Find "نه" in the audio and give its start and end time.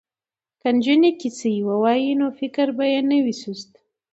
3.09-3.17